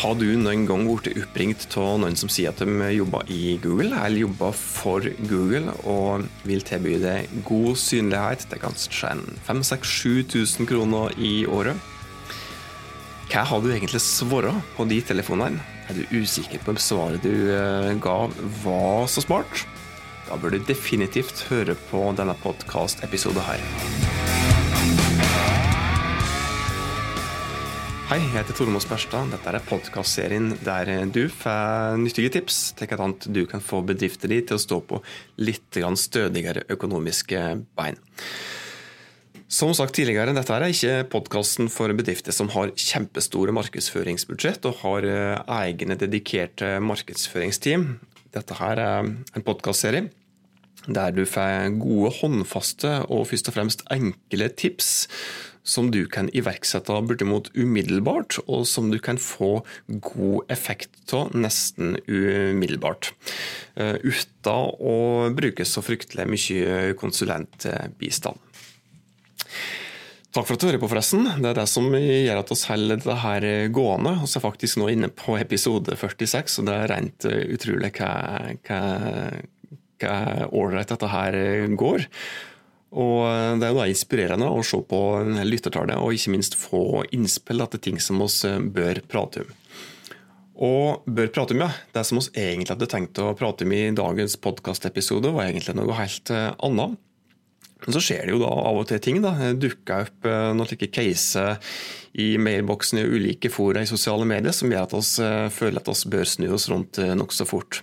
[0.00, 3.92] Har du noen gang blitt oppringt av noen som sier at de jobber i Google,
[3.92, 9.10] eller jobber for Google, og vil tilby deg god synlighet til kanskje
[9.44, 11.76] 5000-7000 kroner i året?
[13.28, 15.60] Hva har du egentlig svart på de telefonene?
[15.90, 18.24] Er du usikker på om svaret du eh, ga
[18.64, 19.66] var så smart?
[20.30, 23.60] Da bør du definitivt høre på denne podkast-episoden her.
[28.10, 29.28] Hei, jeg heter Tormod Spørstad.
[29.30, 34.42] Dette er podkastserien der du får nyttige tips til hvordan du kan få bedriften din
[34.48, 34.98] til å stå på
[35.38, 37.44] litt stødigere økonomiske
[37.78, 38.00] bein.
[39.46, 45.06] Som sagt tidligere, dette er ikke podkasten for bedrifter som har kjempestore markedsføringsbudsjett og har
[45.06, 45.38] eh,
[45.70, 47.92] egne dedikerte markedsføringsteam.
[48.34, 50.10] Dette her er en podkastserie
[50.86, 55.08] der du får gode, håndfaste og først og fremst enkle tips
[55.66, 61.98] som du kan iverksette bortimot umiddelbart, og som du kan få god effekt av nesten
[62.08, 63.12] umiddelbart.
[63.76, 64.96] Uh, uten å
[65.36, 68.40] bruke så fryktelig mye konsulentbistand.
[70.30, 71.26] Takk for at du hører på, forresten.
[71.42, 74.12] Det er det som gjør at oss holder det her gående.
[74.22, 78.12] Vi er faktisk nå inne på episode 46, og det er rent utrolig hva
[80.08, 81.36] ålreit dette her
[81.76, 82.06] går.
[82.90, 85.00] Og Det er jo da inspirerende å se på
[85.46, 89.52] lyttertallet og ikke minst få innspill til ting som oss bør prate om.
[90.60, 91.70] Og bør prate om, ja.
[91.94, 95.96] Det som vi egentlig hadde tenkt å prate om i dagens podkastepisode, var egentlig noe
[95.96, 96.98] helt eh, annet.
[97.80, 99.22] Men så skjer det jo da av og til ting.
[99.24, 101.56] da, Dukker opp eh, noen slike caser
[102.20, 105.88] i mailboksen i ulike fora i sosiale medier som gjør at vi eh, føler at
[105.94, 107.80] vi bør snu oss rundt nokså fort.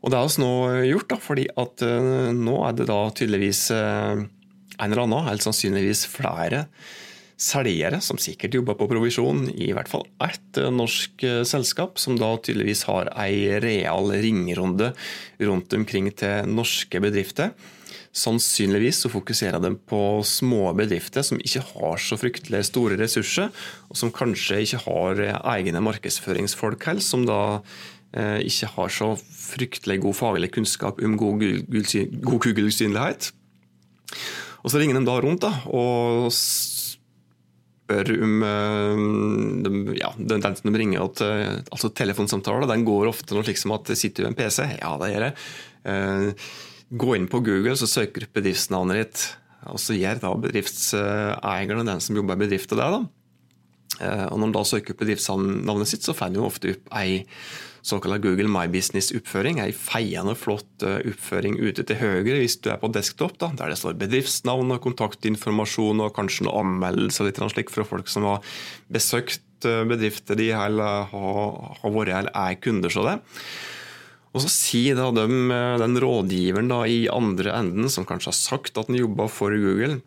[0.00, 0.54] Og det har også nå
[0.88, 4.16] gjort, da, fordi at uh, nå er det da tydeligvis uh,
[4.80, 6.66] en eller annen, helt sannsynligvis flere
[7.40, 12.84] selgere som sikkert jobber på provisjon i hvert fall ett norsk selskap, som da tydeligvis
[12.84, 14.90] har ei real ringerunde
[15.40, 17.54] rundt omkring til norske bedrifter.
[18.12, 23.48] Sannsynligvis så fokuserer de på små bedrifter som ikke har så fryktelig store ressurser,
[23.88, 25.24] og som kanskje ikke har
[25.54, 31.44] egne markedsføringsfolk heller, som da Eh, ikke har så fryktelig god faglig kunnskap om god
[32.26, 33.30] Google-synlighet.
[34.60, 36.32] Og så ringer de da rundt da, og
[37.90, 38.34] spør om
[39.64, 43.74] de, ja, Den de ringer at, eh, altså Telefonsamtaler den går ofte noe slik som
[43.76, 44.66] at sitter du ved en PC?
[44.78, 46.34] Ja, det gjør jeg.
[47.00, 49.24] Gå inn på Google så søker du bedriftsnavnet ditt.
[49.70, 52.90] Og så gjør da bedriftseieren og den som jobber i bedriften det.
[52.96, 53.00] da.
[54.30, 57.22] Og Når de da søker opp bedriftsnavnet sitt, så finner de ofte opp ei
[57.86, 59.60] såkalt Google My Business-oppføring.
[59.62, 63.72] Ei feiende flott eh, oppføring ute til høyre hvis du er på desktop, da, der
[63.72, 68.54] det står bedriftsnavn og kontaktinformasjon og kanskje noen og litt slik fra folk som har
[68.92, 73.18] besøkt eh, bedrifter de eller har vært eller er kunder av det.
[74.30, 78.38] Og så sier da de, eh, den rådgiveren da, i andre enden, som kanskje har
[78.38, 80.00] sagt at han jobber for Google,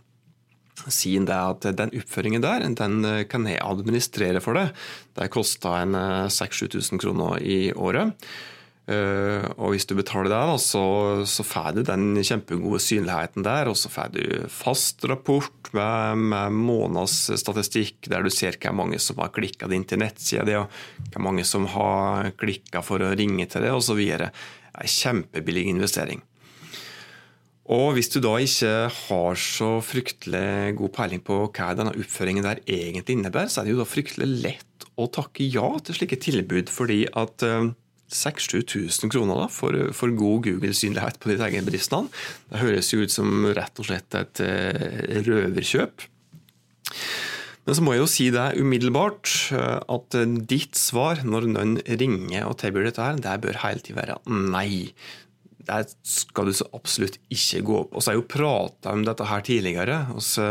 [0.92, 4.74] si det at den oppføringen der, den eh, kan jeg administrere for deg.
[5.18, 5.98] Det koster en
[6.32, 8.16] 6000-7000 eh, kroner i året.
[8.84, 10.84] Eh, og hvis du betaler det, så,
[11.30, 13.72] så får du den kjempegode synligheten der.
[13.72, 19.32] Og så får du fast rapport med, månedsstatistikk, der du ser hvor mange som har
[19.36, 23.66] klikka inn til nettsida di, og hvor mange som har klikka for å ringe til
[23.66, 24.04] det, osv.
[24.04, 26.24] En kjempebillig investering.
[27.72, 32.60] Og hvis du da ikke har så fryktelig god peiling på hva denne oppføringen der
[32.68, 36.72] egentlig innebærer, så er det jo da fryktelig lett å takke ja til slike tilbud,
[36.74, 37.46] fordi at
[38.14, 42.12] 6000-7000 eh, kroner da, for, for, god Google-synlighet på ditt eget bedriftsnavn,
[42.52, 46.06] det høres jo ut som rett og slett et uh, røverkjøp.
[47.64, 50.18] Men så må jeg jo si deg umiddelbart, eh, at
[50.52, 54.20] ditt svar når noen ringer og tilbyr dette, her, det bør hele tiden være
[54.52, 54.92] nei
[55.68, 57.92] der skal du så absolutt ikke gå opp.
[57.94, 60.00] Og så har jeg jo prata om dette her tidligere.
[60.14, 60.46] og så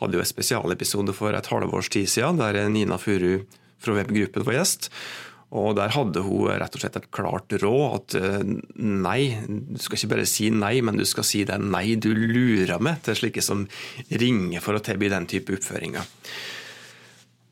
[0.00, 3.46] hadde jo en spesialepisode for et halvårs tid siden der Nina Furu
[3.82, 4.90] fra webgruppen var gjest.
[5.56, 8.42] Og Der hadde hun rett og slett et klart råd at eh,
[8.82, 12.82] nei, du skal ikke bare si nei, men du skal si det nei du lurer
[12.82, 13.62] med til slike som
[14.10, 16.02] ringer for å tilby den type oppføringer.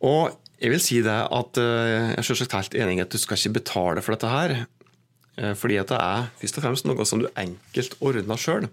[0.05, 3.21] Og jeg vil si det at eh, Jeg er selvsagt helt enig i at du
[3.21, 4.57] skal ikke betale for dette her,
[5.59, 8.69] fordi at det er først og fremst noe som du enkelt ordner sjøl.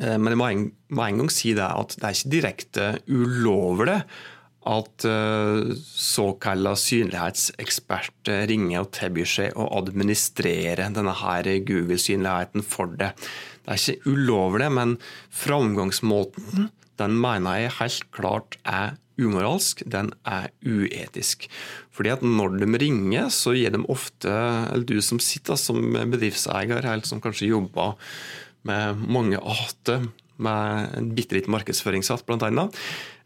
[0.00, 2.92] Eh, men jeg må en, må en, gang si det at det er ikke direkte
[3.12, 3.98] ulovlig
[4.62, 13.08] at såkalte synlighetseksperter ringer og tilbyr seg å administrere denne her Google-synligheten for det.
[13.64, 14.94] Det er ikke ulovlig, men
[15.34, 16.68] framgangsmåten
[17.02, 21.48] den mener jeg helt klart er umoralsk, den er uetisk.
[21.92, 26.80] Fordi at når de ringer, så gir de ofte Eller du som sitter som bedriftseier,
[26.80, 27.98] eller som kanskje jobber
[28.62, 30.08] med mange arter,
[30.42, 32.68] med en bitte liten markedsføringssats bl.a.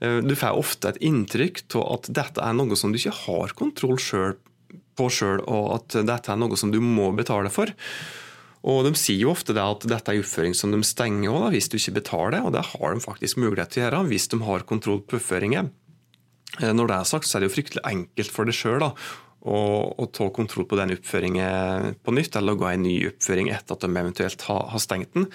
[0.01, 3.55] Eh, du får ofte et inntrykk av at dette er noe som du ikke har
[3.57, 4.01] kontroll
[4.97, 7.73] på sjøl, og at dette er noe som du må betale for.
[8.67, 11.77] Og De sier jo ofte at dette er oppføring som de stenger også, hvis du
[11.79, 15.05] ikke betaler, og det har de faktisk mulighet til å gjøre hvis de har kontroll
[15.07, 15.71] på oppføringen.
[16.61, 18.89] Eh, når det er sagt, så er det jo fryktelig enkelt for deg sjøl
[19.47, 23.53] å, ta kontroll på den oppføringen på nytt, eller å gå i en ny oppføring
[23.55, 25.29] etter at de eventuelt har, har, stengt den.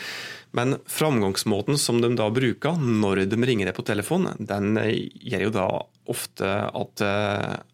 [0.57, 5.56] Men framgangsmåten som de da bruker når de ringer deg på telefon, den gjør jo
[5.56, 5.68] da
[6.12, 7.04] ofte at,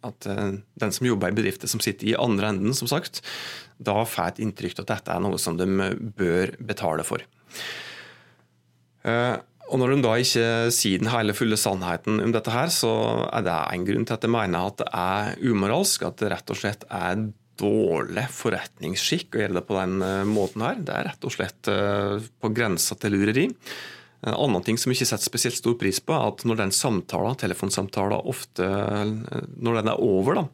[0.07, 3.23] at den som jobber i bedrifter som sitter i andre enden, som sagt,
[3.77, 5.67] da får et inntrykk av at dette er noe som de
[6.17, 7.25] bør betale for.
[9.07, 9.37] Uh,
[9.67, 12.91] og Når de da ikke sier den hele fulle sannheten om dette, her, så
[13.27, 16.05] er det en grunn til at jeg mener at det er umoralsk.
[16.07, 17.25] At det rett og slett er
[17.57, 20.79] dårlig forretningsskikk å gjøre det på den eh, måten her.
[20.79, 23.47] Det er rett og slett eh, på grensa til lureri.
[24.25, 27.37] En annen ting som ikke setter spesielt stor pris på, er at når den samtalen,
[27.37, 30.47] telefonsamtalen ofte, eh, når den er over, da,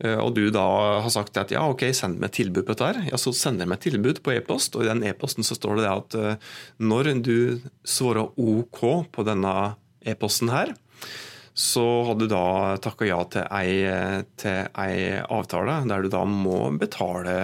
[0.00, 0.64] Eh, og du da
[1.04, 3.72] har sagt at ja, ok, send meg tilbud på dette, her, ja, så sender jeg
[3.74, 4.76] meg tilbud på e-post.
[4.76, 7.36] Og i den e-posten så står det det at eh, når du
[7.84, 8.80] svarer OK
[9.12, 9.54] på denne
[10.00, 10.72] e-posten her,
[11.60, 13.74] så hadde du da takka ja til ei,
[14.40, 17.34] til ei, avtale der du da må betale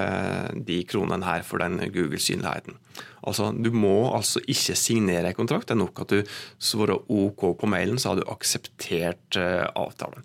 [0.57, 2.79] de kronene her for den Google-synligheten.
[3.27, 5.69] Altså, Du må altså ikke signere en kontrakt.
[5.69, 6.23] Det er nok at du
[6.59, 10.25] svarer OK på mailen, så har du akseptert uh, avtalen.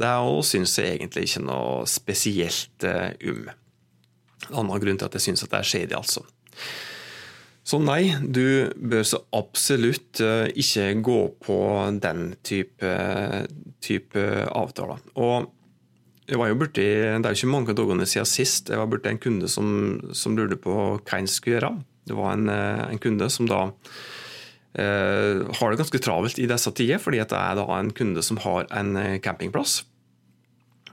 [0.00, 3.50] Det òg syns jeg egentlig ikke noe spesielt uh, um.
[4.50, 6.24] En annen grunn til at jeg syns det er shady, altså.
[7.70, 11.58] Så nei, du bør så absolutt uh, ikke gå på
[12.02, 12.94] den type,
[13.84, 15.04] type avtaler.
[15.14, 15.50] Og
[16.30, 19.10] jeg var jo borti, Det er jo ikke mange dagene siden sist jeg var borti
[19.10, 19.68] en kunde som,
[20.14, 21.72] som lurte på hva en skulle gjøre.
[22.06, 23.64] Det var en, eh, en kunde som da
[24.78, 28.38] eh, har det ganske travelt i disse tider, fordi det er da en kunde som
[28.44, 29.80] har en campingplass.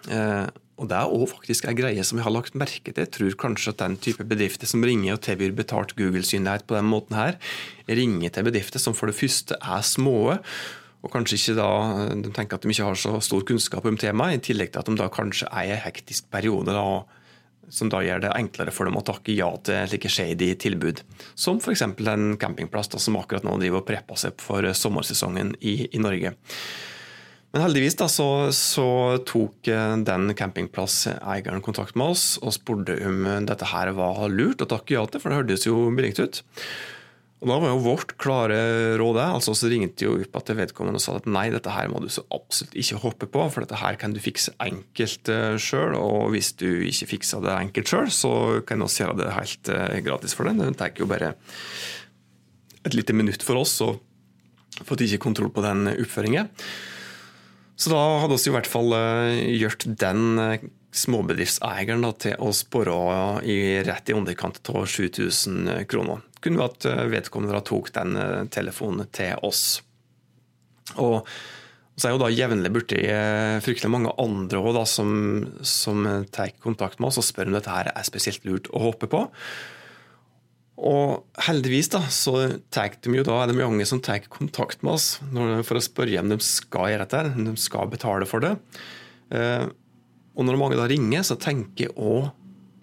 [0.10, 0.48] Eh,
[0.78, 3.02] og Det er også faktisk en greie som jeg har lagt merke til.
[3.02, 6.86] Jeg tror kanskje at den type bedrifter som ringer og tilbyr betalt Google-synlighet på den
[6.86, 7.40] måten her,
[7.90, 10.38] ringer til bedrifter som for det første er små,
[11.02, 11.70] og kanskje ikke da,
[12.14, 14.90] de tenker at de ikke har så stor kunnskap om temaet, i tillegg til at
[14.90, 16.86] de da kanskje er i en hektisk periode da,
[17.74, 21.02] som da gjør det enklere for dem å takke ja til slike shady tilbud.
[21.36, 21.84] Som f.eks.
[21.84, 26.38] en campingplass da, som akkurat nå driver og prepper seg for sommersesongen i, i Norge.
[27.57, 28.83] Men heldigvis da, så, så
[29.25, 34.68] tok eh, den campingplasseieren kontakt med oss og spurte om dette her var lurt å
[34.69, 36.38] takke ja til, for det hørtes jo billig ut.
[37.42, 38.59] Og Da var jo vårt klare
[39.01, 42.04] råd altså Så ringte jo opp til vedkommende og sa at nei, dette her må
[42.04, 45.95] du så absolutt ikke hoppe på, for dette her kan du fikse enkelt eh, sjøl.
[45.98, 48.33] Og hvis du ikke fikser det enkelt sjøl, så
[48.69, 50.62] kan vi gjøre det helt uh, gratis for deg.
[50.62, 51.31] Det tar jo bare
[52.86, 53.95] et lite minutt for oss å
[54.86, 56.54] få ikke kontroll på den oppføringen.
[57.78, 60.64] Så da hadde vi i hvert fall uh, gjort den uh,
[60.98, 62.96] småbedriftseieren da, til å spare
[63.46, 66.24] i rett i underkant av 7000 kroner.
[66.42, 68.18] Kunne vært vedkommende da tok den
[68.54, 69.84] telefonen til oss.
[70.98, 71.28] Og
[71.98, 73.02] så er jo da jevnlig borti
[73.66, 75.12] fryktelig mange andre også, da, som,
[75.62, 79.10] som tar kontakt med oss og spør om dette her er spesielt lurt å hoppe
[79.12, 79.26] på.
[80.78, 85.07] Og heldigvis da, så de jo da, er det mange som tar kontakt med oss
[85.66, 88.54] for å spørre om de skal gjøre dette, om de skal betale for det.
[89.34, 89.66] Eh,
[90.38, 92.30] og når mange da ringer, så tenker jeg òg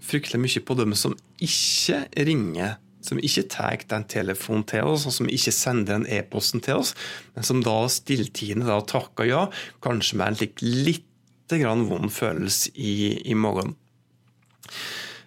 [0.04, 2.80] fryktelig mye på dem som ikke ringer.
[3.04, 6.94] Som ikke tar den telefonen til oss, og som ikke sender den e-posten til oss,
[7.34, 9.42] men som da stilltiende takker ja,
[9.84, 12.94] kanskje med en litt, litt grann vond følelse i,
[13.28, 13.74] i magen.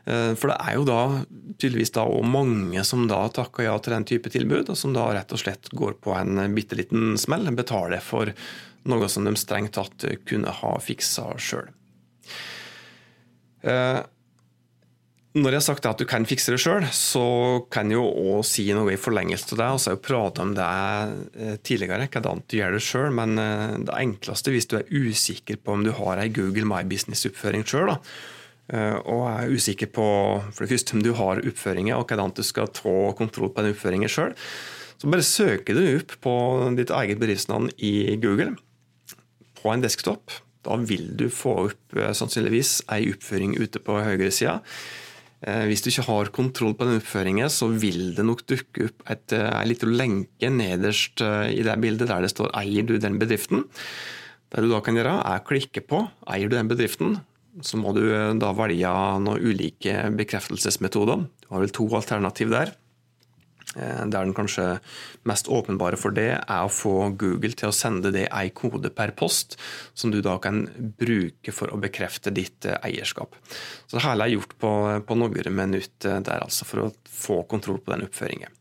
[0.08, 1.02] Eh, for det er jo da
[1.60, 5.10] tydeligvis da òg mange som da takker ja til den type tilbud, og som da
[5.16, 8.32] rett og slett går på en bitte liten smell, betaler for
[8.88, 11.74] noe som de strengt tatt kunne ha fiksa sjøl.
[13.68, 14.00] Eh,
[15.38, 17.26] når jeg har sagt at du kan fikse det sjøl, så
[17.74, 19.68] kan jeg jo òg si noe i forlengelse av det.
[19.68, 20.70] og så har jeg pratet om det
[21.36, 23.12] eh, tidligere, hvordan du gjør det sjøl.
[23.20, 23.36] Men
[23.84, 27.98] det enkleste hvis du er usikker på om du har ei Google My Business-oppføring sjøl,
[28.68, 30.06] og er usikker på
[30.52, 33.72] for det første om du har oppføringer, og hvordan du skal ta kontroll på den
[33.72, 34.34] oppføringen sjøl.
[34.98, 36.34] Så bare søker du opp på
[36.78, 38.56] ditt eget bedriftsnavn i Google
[39.60, 40.34] på en desktop.
[40.66, 44.58] Da vil du få opp eh, sannsynligvis ei oppføring ute på høyresida.
[45.46, 49.06] Eh, hvis du ikke har kontroll på den oppføringen, så vil det nok dukke opp
[49.06, 53.22] et, en eh, liten lenke nederst i det bildet der det står 'eier du den
[53.22, 53.68] bedriften'.
[54.48, 57.20] Det du da kan gjøre, er å klikke på 'eier du den bedriften'.
[57.66, 58.04] Så må du
[58.38, 58.92] da velge
[59.24, 61.24] noen ulike bekreftelsesmetoder.
[61.42, 62.76] Du har vel to alternativ der.
[63.76, 64.80] Eh, der den kanskje
[65.28, 69.12] mest åpenbare for det er å få Google til å sende deg ei kode per
[69.18, 69.58] post,
[69.94, 70.64] som du da kan
[71.00, 73.36] bruke for å bekrefte ditt eh, eierskap.
[73.86, 74.72] Så det hele er gjort på,
[75.04, 78.56] på noen minutter der, altså, for å få kontroll på den oppføringen.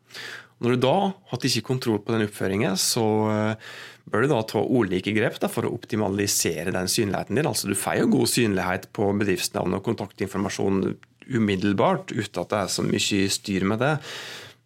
[0.65, 0.95] Når du da
[1.31, 3.75] har ikke kontroll på den oppføringen, så eh,
[4.09, 7.49] bør du da ta ulike grep for å optimalisere den synligheten din.
[7.49, 10.81] Altså Du får jo god synlighet på bedriftsnavn og kontaktinformasjon
[11.27, 13.95] umiddelbart, uten at det er så mye styr med det.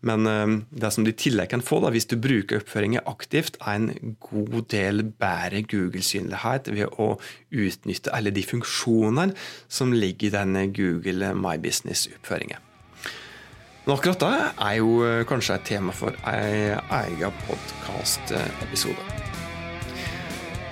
[0.07, 3.59] Men eh, det som du i tillegg kan få, da, hvis du bruker oppføringer aktivt,
[3.61, 7.13] er en god del bedre Google-synlighet ved å
[7.51, 9.35] utnytte alle de funksjonene
[9.67, 12.70] som ligger i denne Google My Business-oppføringen.
[13.91, 19.07] Men akkurat det er jo eh, kanskje et tema for en egen podkastepisode.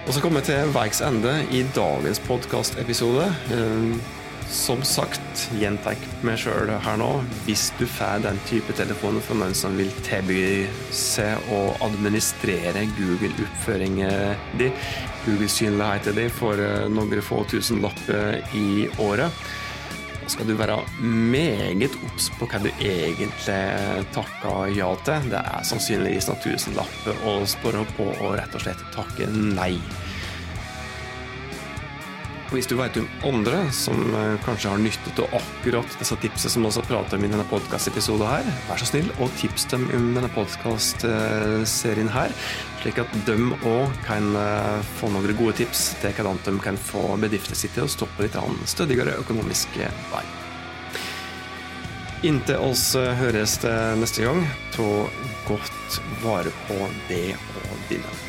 [0.07, 3.27] Og så kommer vi til veis ende i dagens podkastepisode.
[3.57, 4.15] Eh,
[4.55, 7.11] som sagt, gjentar meg sjøl her nå,
[7.43, 14.39] hvis du får den type telefoner fra noen som vil tilby seg å administrere Google-oppføringen
[14.63, 14.79] din,
[15.27, 19.35] Google-synligheten din for eh, noen få tusenlapper i året,
[20.33, 23.59] skal du være meget obs på hva du egentlig
[24.15, 25.31] takker ja til.
[25.33, 29.75] Det er sannsynligvis noen tusenlapper å spørre på og rett og slett takke nei.
[32.49, 36.53] Og Hvis du vet om andre som eh, kanskje har nyttet av akkurat disse tipsene
[36.55, 40.07] som også prater om i denne podkastepisoden her, vær så snill og tips dem om
[40.17, 42.33] denne podkastserien her,
[42.81, 43.37] slik at de
[43.69, 47.85] òg kan eh, få noen gode tips til hvordan de kan få bedriften sin til
[47.85, 48.39] å stå på litt
[48.73, 49.77] stødigere økonomisk
[50.15, 50.25] vei.
[52.33, 54.41] Inntil oss eh, høres det neste gang,
[54.73, 54.89] ta
[55.51, 56.81] godt vare på
[57.13, 58.28] det og dine.